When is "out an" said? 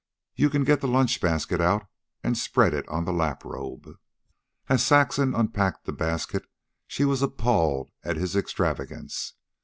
1.61-2.33